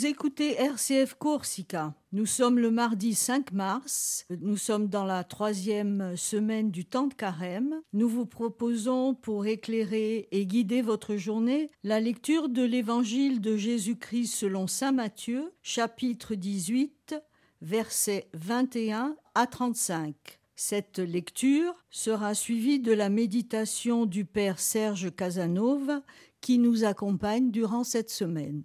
Vous 0.00 0.06
écoutez 0.06 0.54
RCF 0.54 1.12
Corsica. 1.12 1.92
Nous 2.12 2.24
sommes 2.24 2.58
le 2.58 2.70
mardi 2.70 3.14
5 3.14 3.52
mars. 3.52 4.24
Nous 4.30 4.56
sommes 4.56 4.88
dans 4.88 5.04
la 5.04 5.24
troisième 5.24 6.16
semaine 6.16 6.70
du 6.70 6.86
temps 6.86 7.06
de 7.06 7.12
carême. 7.12 7.82
Nous 7.92 8.08
vous 8.08 8.24
proposons, 8.24 9.14
pour 9.14 9.44
éclairer 9.44 10.26
et 10.30 10.46
guider 10.46 10.80
votre 10.80 11.16
journée, 11.16 11.70
la 11.84 12.00
lecture 12.00 12.48
de 12.48 12.62
l'évangile 12.62 13.42
de 13.42 13.58
Jésus-Christ 13.58 14.34
selon 14.34 14.66
saint 14.66 14.92
Matthieu, 14.92 15.52
chapitre 15.60 16.34
18, 16.34 17.14
versets 17.60 18.30
21 18.32 19.16
à 19.34 19.46
35. 19.46 20.14
Cette 20.56 20.98
lecture 20.98 21.74
sera 21.90 22.32
suivie 22.32 22.80
de 22.80 22.92
la 22.92 23.10
méditation 23.10 24.06
du 24.06 24.24
Père 24.24 24.60
Serge 24.60 25.14
Casanova 25.14 26.00
qui 26.40 26.58
nous 26.58 26.84
accompagne 26.84 27.50
durant 27.50 27.84
cette 27.84 28.08
semaine. 28.08 28.62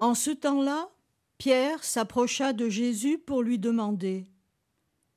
En 0.00 0.14
ce 0.14 0.30
temps-là, 0.30 0.90
Pierre 1.38 1.84
s'approcha 1.84 2.52
de 2.52 2.68
Jésus 2.68 3.18
pour 3.18 3.42
lui 3.42 3.58
demander 3.58 4.26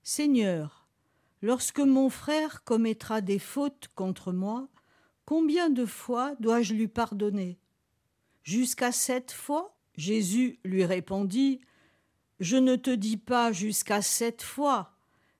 Seigneur, 0.03 0.87
lorsque 1.41 1.79
mon 1.79 2.09
frère 2.09 2.63
commettra 2.63 3.21
des 3.21 3.39
fautes 3.39 3.89
contre 3.95 4.31
moi, 4.31 4.67
combien 5.25 5.69
de 5.69 5.85
fois 5.85 6.35
dois-je 6.39 6.73
lui 6.73 6.87
pardonner? 6.87 7.59
Jusqu'à 8.43 8.91
sept 8.91 9.31
fois 9.31 9.75
Jésus 9.95 10.59
lui 10.63 10.85
répondit 10.85 11.59
Je 12.39 12.57
ne 12.57 12.75
te 12.75 12.91
dis 12.91 13.17
pas 13.17 13.51
jusqu'à 13.51 14.01
sept 14.01 14.41
fois, 14.41 14.93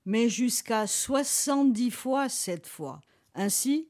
mais 0.04 0.28
jusqu'à 0.28 0.86
soixante-dix 0.86 1.90
fois 1.90 2.28
sept 2.28 2.66
fois. 2.66 3.00
Ainsi, 3.34 3.88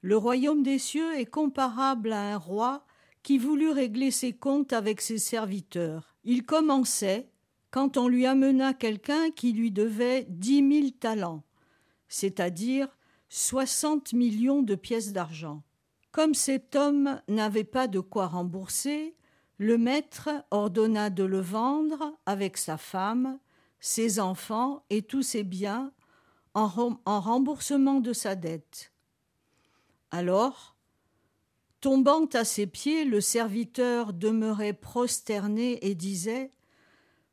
le 0.00 0.16
royaume 0.16 0.62
des 0.62 0.78
cieux 0.78 1.18
est 1.18 1.26
comparable 1.26 2.12
à 2.12 2.34
un 2.34 2.38
roi 2.38 2.86
qui 3.26 3.38
voulut 3.38 3.70
régler 3.70 4.12
ses 4.12 4.32
comptes 4.32 4.72
avec 4.72 5.00
ses 5.00 5.18
serviteurs. 5.18 6.14
Il 6.22 6.46
commençait 6.46 7.28
quand 7.72 7.96
on 7.96 8.06
lui 8.06 8.24
amena 8.24 8.72
quelqu'un 8.72 9.32
qui 9.32 9.52
lui 9.52 9.72
devait 9.72 10.28
dix 10.28 10.62
mille 10.62 10.92
talents, 10.92 11.42
c'est-à-dire 12.06 12.86
soixante 13.28 14.12
millions 14.12 14.62
de 14.62 14.76
pièces 14.76 15.12
d'argent. 15.12 15.64
Comme 16.12 16.34
cet 16.34 16.76
homme 16.76 17.20
n'avait 17.26 17.64
pas 17.64 17.88
de 17.88 17.98
quoi 17.98 18.28
rembourser, 18.28 19.16
le 19.58 19.76
maître 19.76 20.28
ordonna 20.52 21.10
de 21.10 21.24
le 21.24 21.40
vendre 21.40 22.16
avec 22.26 22.56
sa 22.56 22.76
femme, 22.76 23.40
ses 23.80 24.20
enfants 24.20 24.84
et 24.88 25.02
tous 25.02 25.22
ses 25.22 25.42
biens 25.42 25.92
en, 26.54 27.00
en 27.04 27.20
remboursement 27.20 27.98
de 27.98 28.12
sa 28.12 28.36
dette. 28.36 28.92
Alors, 30.12 30.75
Tombant 31.80 32.26
à 32.32 32.44
ses 32.44 32.66
pieds, 32.66 33.04
le 33.04 33.20
serviteur 33.20 34.12
demeurait 34.12 34.72
prosterné 34.72 35.78
et 35.86 35.94
disait 35.94 36.50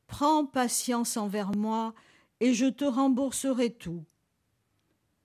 Prends 0.07 0.45
patience 0.45 1.17
envers 1.17 1.55
moi, 1.55 1.93
et 2.39 2.53
je 2.53 2.65
te 2.65 2.85
rembourserai 2.85 3.71
tout. 3.71 4.03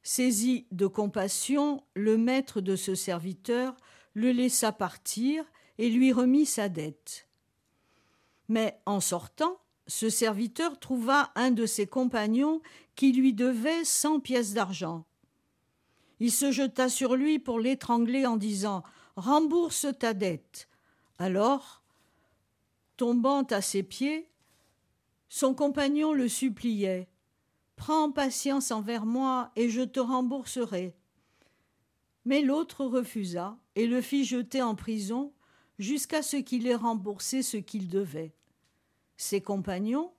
Saisi 0.03 0.67
de 0.71 0.87
compassion, 0.87 1.83
le 1.95 2.17
maître 2.17 2.61
de 2.61 2.77
ce 2.77 2.95
serviteur 2.95 3.77
le 4.15 4.33
laissa 4.33 4.73
partir 4.73 5.45
et 5.79 5.89
lui 5.91 6.13
remit 6.13 6.47
sa 6.47 6.69
dette. 6.69 7.29
Mais 8.49 8.81
en 8.85 9.01
sortant, 9.01 9.59
ce 9.87 10.11
serviteur 10.11 10.79
trouva 10.81 11.31
un 11.35 11.51
de 11.51 11.67
ses 11.67 11.87
compagnons 11.87 12.61
qui 12.97 13.13
lui 13.13 13.33
devait 13.33 13.85
cent 13.85 14.21
pièces 14.21 14.55
d'argent. 14.55 15.05
Il 16.21 16.33
se 16.33 16.51
jeta 16.51 16.89
sur 16.89 17.15
lui 17.15 17.39
pour 17.39 17.61
l'étrangler 17.61 18.27
en 18.27 18.37
disant 18.37 18.83
rembourse 19.19 19.87
ta 19.99 20.15
dette. 20.15 20.69
Alors, 21.19 21.83
tombant 22.97 23.43
à 23.43 23.61
ses 23.61 23.83
pieds, 23.83 24.31
son 25.29 25.55
compagnon 25.55 26.13
le 26.13 26.29
suppliait. 26.29 27.09
Prends 27.75 28.13
patience 28.13 28.71
envers 28.71 29.05
moi, 29.05 29.51
et 29.57 29.71
je 29.71 29.83
te 29.83 30.01
rembourserai. 30.01 30.97
Mais 32.25 32.43
l'autre 32.43 32.85
refusa, 32.85 33.59
et 33.75 33.87
le 33.87 34.01
fit 34.01 34.25
jeter 34.25 34.63
en 34.63 34.75
prison, 34.75 35.33
jusqu'à 35.79 36.23
ce 36.23 36.37
qu'il 36.37 36.67
ait 36.67 36.75
remboursé 36.75 37.43
ce 37.43 37.57
qu'il 37.57 37.89
devait. 37.89 38.35
Ses 39.17 39.41
compagnons, 39.41 40.13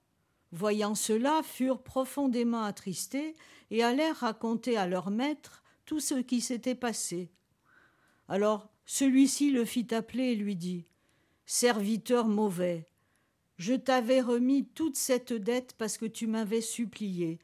voyant 0.52 0.96
cela, 0.96 1.42
furent 1.44 1.84
profondément 1.84 2.64
attristés, 2.64 3.36
et 3.72 3.82
allèrent 3.82 4.18
raconter 4.18 4.76
à 4.76 4.88
leur 4.88 5.10
maître 5.10 5.64
tout 5.86 6.02
ce 6.02 6.16
qui 6.16 6.42
s'était 6.42 6.76
passé. 6.76 7.32
Alors 8.28 8.70
celui-ci 8.92 9.52
le 9.52 9.66
fit 9.66 9.94
appeler 9.94 10.32
et 10.32 10.36
lui 10.36 10.56
dit 10.56 10.88
Serviteur 11.46 12.28
mauvais, 12.28 12.90
je 13.58 13.76
t'avais 13.76 14.20
remis 14.20 14.66
toute 14.66 14.96
cette 14.96 15.32
dette 15.32 15.76
parce 15.78 15.96
que 16.00 16.08
tu 16.08 16.26
m'avais 16.26 16.62
supplié. 16.62 17.38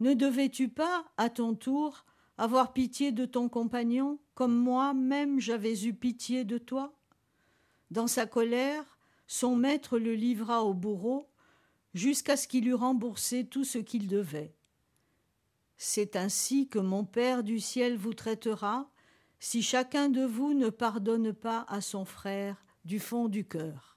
Ne 0.00 0.12
devais-tu 0.12 0.68
pas, 0.68 1.06
à 1.16 1.30
ton 1.30 1.54
tour, 1.54 2.04
avoir 2.36 2.74
pitié 2.74 3.10
de 3.10 3.24
ton 3.24 3.48
compagnon, 3.48 4.18
comme 4.34 4.54
moi 4.54 4.92
même 4.92 5.40
j'avais 5.40 5.82
eu 5.86 5.94
pitié 5.94 6.44
de 6.44 6.58
toi? 6.58 6.94
Dans 7.90 8.06
sa 8.06 8.26
colère, 8.26 8.98
son 9.26 9.56
maître 9.56 9.98
le 9.98 10.12
livra 10.14 10.62
au 10.62 10.74
bourreau, 10.74 11.26
jusqu'à 11.94 12.36
ce 12.36 12.46
qu'il 12.46 12.68
eût 12.68 12.74
remboursé 12.74 13.46
tout 13.46 13.64
ce 13.64 13.78
qu'il 13.78 14.08
devait. 14.08 14.54
C'est 15.78 16.16
ainsi 16.16 16.68
que 16.68 16.78
mon 16.78 17.06
Père 17.06 17.42
du 17.42 17.60
ciel 17.60 17.96
vous 17.96 18.12
traitera, 18.12 18.91
si 19.44 19.60
chacun 19.60 20.08
de 20.08 20.24
vous 20.24 20.54
ne 20.54 20.70
pardonne 20.70 21.32
pas 21.32 21.66
à 21.68 21.80
son 21.80 22.04
frère 22.04 22.64
du 22.84 23.00
fond 23.00 23.26
du 23.26 23.44
cœur. 23.44 23.91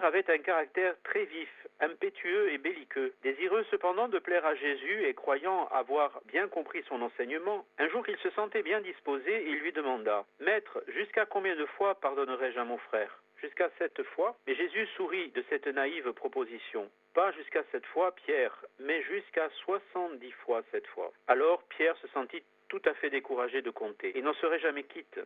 Avait 0.00 0.30
un 0.30 0.38
caractère 0.38 0.94
très 1.02 1.24
vif, 1.24 1.50
impétueux 1.80 2.52
et 2.52 2.58
belliqueux. 2.58 3.12
Désireux 3.22 3.64
cependant 3.70 4.08
de 4.08 4.18
plaire 4.18 4.46
à 4.46 4.54
Jésus 4.54 5.04
et 5.04 5.12
croyant 5.12 5.68
avoir 5.68 6.20
bien 6.26 6.48
compris 6.48 6.82
son 6.88 7.02
enseignement, 7.02 7.66
un 7.78 7.88
jour 7.88 8.04
qu'il 8.06 8.16
se 8.18 8.30
sentait 8.30 8.62
bien 8.62 8.80
disposé, 8.80 9.44
il 9.48 9.58
lui 9.58 9.72
demanda 9.72 10.24
Maître, 10.40 10.82
jusqu'à 10.88 11.26
combien 11.26 11.56
de 11.56 11.66
fois 11.66 11.94
pardonnerai-je 11.96 12.58
à 12.58 12.64
mon 12.64 12.78
frère? 12.78 13.22
Jusqu'à 13.42 13.70
sept 13.78 14.02
fois. 14.02 14.36
Mais 14.46 14.54
Jésus 14.54 14.86
sourit 14.96 15.28
de 15.30 15.44
cette 15.50 15.66
naïve 15.66 16.12
proposition. 16.12 16.90
Pas 17.12 17.32
jusqu'à 17.32 17.64
sept 17.70 17.84
fois, 17.86 18.14
Pierre, 18.14 18.64
mais 18.78 19.02
jusqu'à 19.02 19.50
soixante-dix 19.64 20.32
fois 20.44 20.62
sept 20.70 20.86
fois. 20.86 21.12
Alors 21.26 21.62
Pierre 21.64 21.96
se 21.98 22.08
sentit 22.08 22.42
tout 22.68 22.82
à 22.84 22.94
fait 22.94 23.10
découragé 23.10 23.62
de 23.62 23.70
compter. 23.70 24.12
Il 24.14 24.24
n'en 24.24 24.34
serait 24.34 24.60
jamais 24.60 24.84
quitte. 24.84 25.20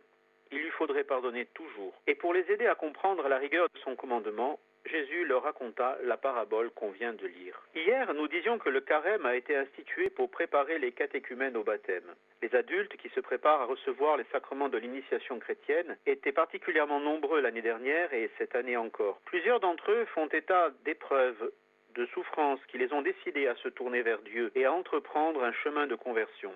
Il 0.53 0.59
lui 0.59 0.69
faudrait 0.69 1.03
pardonner 1.03 1.47
toujours. 1.47 1.99
Et 2.05 2.13
pour 2.13 2.31
les 2.31 2.45
aider 2.51 2.67
à 2.67 2.75
comprendre 2.75 3.27
la 3.27 3.39
rigueur 3.39 3.65
de 3.73 3.79
son 3.79 3.95
commandement, 3.95 4.59
Jésus 4.85 5.25
leur 5.25 5.41
raconta 5.41 5.97
la 6.03 6.15
parabole 6.15 6.69
qu'on 6.69 6.91
vient 6.91 7.13
de 7.13 7.25
lire. 7.25 7.59
Hier, 7.73 8.13
nous 8.13 8.27
disions 8.27 8.59
que 8.59 8.69
le 8.69 8.81
carême 8.81 9.25
a 9.25 9.35
été 9.35 9.55
institué 9.55 10.11
pour 10.11 10.29
préparer 10.29 10.77
les 10.77 10.91
catéchumènes 10.91 11.57
au 11.57 11.63
baptême. 11.63 12.13
Les 12.43 12.53
adultes 12.53 12.95
qui 12.97 13.09
se 13.09 13.19
préparent 13.19 13.61
à 13.61 13.65
recevoir 13.65 14.17
les 14.17 14.25
sacrements 14.31 14.69
de 14.69 14.77
l'initiation 14.77 15.39
chrétienne 15.39 15.97
étaient 16.05 16.31
particulièrement 16.31 16.99
nombreux 16.99 17.41
l'année 17.41 17.63
dernière 17.63 18.13
et 18.13 18.29
cette 18.37 18.53
année 18.53 18.77
encore. 18.77 19.21
Plusieurs 19.25 19.59
d'entre 19.59 19.89
eux 19.89 20.05
font 20.13 20.27
état 20.27 20.69
d'épreuves 20.85 21.51
de 21.95 22.05
souffrances 22.13 22.63
qui 22.67 22.77
les 22.77 22.93
ont 22.93 23.01
décidés 23.01 23.47
à 23.47 23.55
se 23.55 23.69
tourner 23.69 24.03
vers 24.03 24.21
Dieu 24.21 24.51
et 24.53 24.65
à 24.65 24.73
entreprendre 24.73 25.43
un 25.43 25.53
chemin 25.53 25.87
de 25.87 25.95
conversion. 25.95 26.53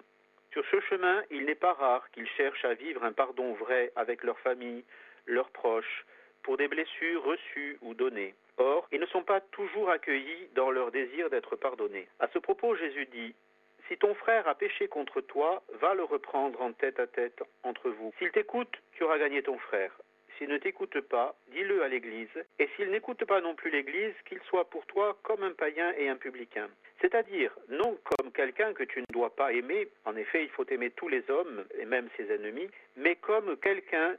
Sur 0.57 0.65
ce 0.71 0.79
chemin, 0.87 1.21
il 1.29 1.45
n'est 1.45 1.53
pas 1.53 1.73
rare 1.73 2.09
qu'ils 2.09 2.27
cherchent 2.29 2.65
à 2.65 2.73
vivre 2.73 3.03
un 3.03 3.11
pardon 3.11 3.53
vrai 3.53 3.91
avec 3.95 4.23
leur 4.23 4.39
famille, 4.39 4.83
leurs 5.27 5.51
proches, 5.51 6.03
pour 6.41 6.57
des 6.57 6.67
blessures 6.67 7.23
reçues 7.23 7.77
ou 7.83 7.93
données. 7.93 8.33
Or, 8.57 8.87
ils 8.91 8.99
ne 8.99 9.05
sont 9.05 9.21
pas 9.21 9.39
toujours 9.39 9.91
accueillis 9.91 10.49
dans 10.55 10.71
leur 10.71 10.89
désir 10.89 11.29
d'être 11.29 11.55
pardonnés. 11.57 12.07
À 12.19 12.27
ce 12.29 12.39
propos, 12.39 12.75
Jésus 12.75 13.05
dit 13.05 13.35
Si 13.87 13.97
ton 13.99 14.15
frère 14.15 14.47
a 14.47 14.55
péché 14.55 14.87
contre 14.87 15.21
toi, 15.21 15.61
va 15.79 15.93
le 15.93 16.03
reprendre 16.03 16.59
en 16.59 16.71
tête 16.71 16.99
à 16.99 17.05
tête 17.05 17.43
entre 17.61 17.91
vous. 17.91 18.11
S'il 18.17 18.31
t'écoute, 18.31 18.81
tu 18.93 19.03
auras 19.03 19.19
gagné 19.19 19.43
ton 19.43 19.59
frère. 19.59 19.91
S'il 20.39 20.49
ne 20.49 20.57
t'écoute 20.57 20.99
pas, 21.01 21.35
dis-le 21.49 21.83
à 21.83 21.87
l'Église, 21.87 22.43
et 22.57 22.67
s'il 22.75 22.89
n'écoute 22.89 23.23
pas 23.25 23.41
non 23.41 23.53
plus 23.53 23.69
l'Église, 23.69 24.15
qu'il 24.25 24.41
soit 24.49 24.67
pour 24.71 24.87
toi 24.87 25.19
comme 25.21 25.43
un 25.43 25.53
païen 25.53 25.93
et 25.99 26.09
un 26.09 26.15
publicain. 26.15 26.67
C'est-à-dire, 27.01 27.51
non 27.69 27.97
comme 28.03 28.31
quelqu'un 28.31 28.73
que 28.73 28.83
tu 28.83 28.99
ne 28.99 29.13
dois 29.13 29.35
pas 29.35 29.53
aimer, 29.53 29.87
en 30.05 30.15
effet 30.15 30.43
il 30.43 30.49
faut 30.49 30.65
aimer 30.69 30.91
tous 30.91 31.07
les 31.07 31.23
hommes, 31.29 31.63
et 31.79 31.85
même 31.85 32.09
ses 32.17 32.31
ennemis, 32.31 32.69
mais 32.95 33.15
comme 33.15 33.57
quelqu'un 33.57 34.15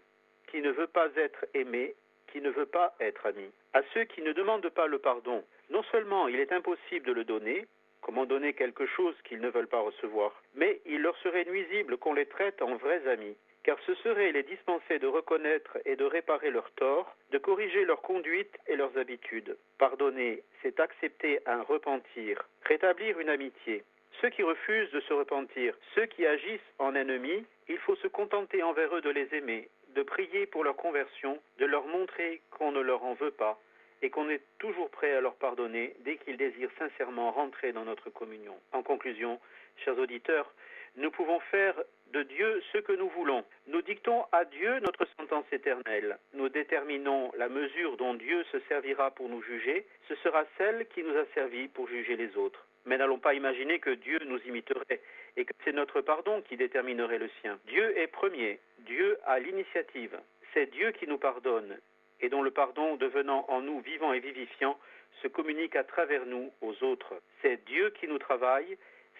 qui 0.50 0.60
ne 0.60 0.70
veut 0.70 0.86
pas 0.86 1.08
être 1.16 1.46
aimé 1.54 1.94
qui 2.32 2.40
ne 2.42 2.50
veut 2.50 2.66
pas 2.66 2.94
être 3.00 3.26
ami. 3.26 3.50
À 3.72 3.80
ceux 3.94 4.04
qui 4.04 4.20
ne 4.20 4.32
demandent 4.32 4.68
pas 4.68 4.86
le 4.86 4.98
pardon, 4.98 5.42
non 5.70 5.82
seulement 5.84 6.28
il 6.28 6.38
est 6.38 6.52
impossible 6.52 7.06
de 7.06 7.12
le 7.12 7.24
donner, 7.24 7.66
Comment 8.00 8.26
donner 8.26 8.54
quelque 8.54 8.86
chose 8.86 9.14
qu'ils 9.24 9.40
ne 9.40 9.48
veulent 9.48 9.68
pas 9.68 9.80
recevoir 9.80 10.32
Mais 10.54 10.80
il 10.86 11.02
leur 11.02 11.16
serait 11.18 11.44
nuisible 11.44 11.98
qu'on 11.98 12.14
les 12.14 12.26
traite 12.26 12.62
en 12.62 12.76
vrais 12.76 13.06
amis, 13.08 13.36
car 13.68 13.76
ce 13.84 13.94
serait 13.96 14.32
les 14.32 14.44
dispenser 14.44 14.98
de 14.98 15.06
reconnaître 15.06 15.76
et 15.84 15.94
de 15.94 16.06
réparer 16.06 16.50
leurs 16.50 16.70
torts, 16.70 17.14
de 17.32 17.36
corriger 17.36 17.84
leur 17.84 18.00
conduite 18.00 18.56
et 18.66 18.76
leurs 18.76 18.96
habitudes. 18.96 19.58
Pardonner, 19.76 20.42
c'est 20.62 20.80
accepter 20.80 21.40
un 21.44 21.60
repentir, 21.60 22.48
rétablir 22.62 23.20
une 23.20 23.28
amitié. 23.28 23.84
Ceux 24.22 24.30
qui 24.30 24.42
refusent 24.42 24.90
de 24.92 25.00
se 25.00 25.12
repentir, 25.12 25.74
ceux 25.94 26.06
qui 26.06 26.24
agissent 26.24 26.72
en 26.78 26.94
ennemis, 26.94 27.44
il 27.68 27.76
faut 27.76 27.96
se 27.96 28.06
contenter 28.06 28.62
envers 28.62 28.96
eux 28.96 29.02
de 29.02 29.10
les 29.10 29.28
aimer, 29.34 29.68
de 29.94 30.02
prier 30.02 30.46
pour 30.46 30.64
leur 30.64 30.76
conversion, 30.76 31.38
de 31.58 31.66
leur 31.66 31.86
montrer 31.88 32.40
qu'on 32.52 32.72
ne 32.72 32.80
leur 32.80 33.04
en 33.04 33.12
veut 33.12 33.32
pas, 33.32 33.60
et 34.00 34.08
qu'on 34.08 34.30
est 34.30 34.40
toujours 34.58 34.88
prêt 34.88 35.12
à 35.12 35.20
leur 35.20 35.34
pardonner 35.34 35.94
dès 36.06 36.16
qu'ils 36.16 36.38
désirent 36.38 36.72
sincèrement 36.78 37.32
rentrer 37.32 37.72
dans 37.72 37.84
notre 37.84 38.08
communion. 38.08 38.58
En 38.72 38.82
conclusion, 38.82 39.38
chers 39.84 39.98
auditeurs, 39.98 40.54
nous 40.96 41.10
pouvons 41.10 41.40
faire 41.50 41.74
de 42.12 42.22
Dieu 42.22 42.62
ce 42.72 42.78
que 42.78 42.92
nous 42.92 43.08
voulons. 43.10 43.44
Nous 43.66 43.82
dictons 43.82 44.24
à 44.32 44.44
Dieu 44.44 44.80
notre 44.80 45.06
sentence 45.18 45.44
éternelle. 45.52 46.18
Nous 46.32 46.48
déterminons 46.48 47.30
la 47.36 47.48
mesure 47.48 47.96
dont 47.96 48.14
Dieu 48.14 48.44
se 48.50 48.58
servira 48.68 49.10
pour 49.10 49.28
nous 49.28 49.42
juger. 49.42 49.86
Ce 50.08 50.14
sera 50.16 50.44
celle 50.56 50.86
qui 50.88 51.02
nous 51.02 51.16
a 51.16 51.26
servi 51.34 51.68
pour 51.68 51.88
juger 51.88 52.16
les 52.16 52.36
autres. 52.36 52.66
Mais 52.86 52.96
n'allons 52.96 53.18
pas 53.18 53.34
imaginer 53.34 53.78
que 53.78 53.90
Dieu 53.90 54.18
nous 54.26 54.40
imiterait 54.46 55.00
et 55.36 55.44
que 55.44 55.52
c'est 55.64 55.72
notre 55.72 56.00
pardon 56.00 56.40
qui 56.42 56.56
déterminerait 56.56 57.18
le 57.18 57.28
sien. 57.40 57.58
Dieu 57.66 57.98
est 57.98 58.06
premier. 58.06 58.58
Dieu 58.80 59.18
a 59.26 59.38
l'initiative. 59.38 60.18
C'est 60.54 60.70
Dieu 60.70 60.92
qui 60.92 61.06
nous 61.06 61.18
pardonne 61.18 61.76
et 62.20 62.28
dont 62.28 62.42
le 62.42 62.50
pardon, 62.50 62.96
devenant 62.96 63.44
en 63.48 63.60
nous 63.60 63.80
vivant 63.80 64.12
et 64.12 64.20
vivifiant, 64.20 64.78
se 65.22 65.28
communique 65.28 65.76
à 65.76 65.84
travers 65.84 66.26
nous 66.26 66.52
aux 66.60 66.82
autres. 66.82 67.14
C'est 67.42 67.64
Dieu 67.64 67.90
qui 67.90 68.08
nous 68.08 68.18
travaille, 68.18 68.76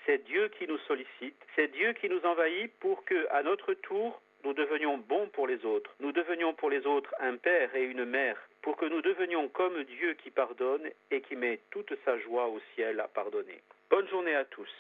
c'est 0.08 0.24
Dieu 0.24 0.48
qui 0.58 0.66
nous 0.66 0.78
sollicite, 0.88 1.36
c'est 1.54 1.70
Dieu 1.70 1.92
qui 1.92 2.08
nous 2.08 2.24
envahit 2.24 2.72
pour 2.80 3.04
que, 3.04 3.26
à 3.30 3.42
notre 3.42 3.74
tour, 3.74 4.22
nous 4.42 4.54
devenions 4.54 4.96
bons 4.96 5.28
pour 5.34 5.46
les 5.46 5.62
autres, 5.66 5.94
nous 6.00 6.12
devenions 6.12 6.54
pour 6.54 6.70
les 6.70 6.86
autres 6.86 7.14
un 7.20 7.36
père 7.36 7.74
et 7.76 7.84
une 7.84 8.06
mère, 8.06 8.38
pour 8.62 8.78
que 8.78 8.86
nous 8.86 9.02
devenions 9.02 9.48
comme 9.48 9.84
Dieu 9.84 10.14
qui 10.14 10.30
pardonne 10.30 10.88
et 11.10 11.20
qui 11.20 11.36
met 11.36 11.60
toute 11.70 11.92
sa 12.06 12.18
joie 12.20 12.48
au 12.48 12.58
ciel 12.74 13.00
à 13.00 13.08
pardonner. 13.08 13.60
Bonne 13.90 14.08
journée 14.08 14.34
à 14.34 14.46
tous. 14.46 14.70